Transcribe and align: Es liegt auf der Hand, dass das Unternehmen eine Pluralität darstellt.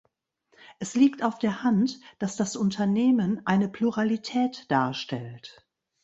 Es 0.79 0.95
liegt 0.95 1.21
auf 1.21 1.37
der 1.37 1.61
Hand, 1.61 1.99
dass 2.17 2.35
das 2.35 2.55
Unternehmen 2.55 3.45
eine 3.45 3.69
Pluralität 3.69 4.65
darstellt. 4.71 5.63